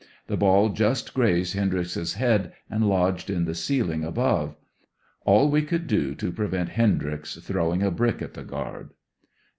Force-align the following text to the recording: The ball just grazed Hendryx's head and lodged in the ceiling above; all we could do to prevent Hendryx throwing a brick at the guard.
The 0.25 0.35
ball 0.35 0.69
just 0.69 1.13
grazed 1.13 1.53
Hendryx's 1.53 2.15
head 2.15 2.53
and 2.71 2.89
lodged 2.89 3.29
in 3.29 3.45
the 3.45 3.53
ceiling 3.53 4.03
above; 4.03 4.55
all 5.25 5.47
we 5.51 5.61
could 5.61 5.85
do 5.85 6.15
to 6.15 6.31
prevent 6.31 6.69
Hendryx 6.69 7.35
throwing 7.37 7.83
a 7.83 7.91
brick 7.91 8.19
at 8.23 8.33
the 8.33 8.43
guard. 8.43 8.95